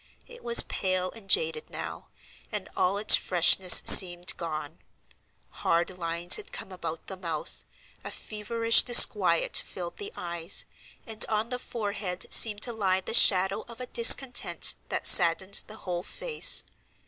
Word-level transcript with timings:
It 0.27 0.43
was 0.43 0.63
pale 0.63 1.11
and 1.11 1.29
jaded 1.29 1.69
now, 1.69 2.07
and 2.51 2.67
all 2.75 2.97
its 2.97 3.15
freshness 3.15 3.83
seemed 3.85 4.35
gone; 4.35 4.79
hard 5.61 5.91
lines 5.95 6.37
had 6.37 6.51
come 6.51 6.71
about 6.71 7.05
the 7.05 7.15
mouth, 7.17 7.63
a 8.03 8.09
feverish 8.09 8.81
disquiet 8.81 9.61
filled 9.63 9.97
the 9.97 10.11
eyes, 10.15 10.65
and 11.05 11.23
on 11.29 11.49
the 11.49 11.59
forehead 11.59 12.25
seemed 12.33 12.63
to 12.63 12.73
lie 12.73 13.01
the 13.01 13.13
shadow 13.13 13.61
of 13.67 13.79
a 13.79 13.85
discontent 13.85 14.73
that 14.89 15.05
saddened 15.05 15.61
the 15.67 15.77
whole 15.77 16.01
face. 16.01 16.63